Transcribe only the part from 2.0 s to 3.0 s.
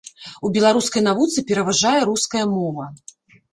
руская мова.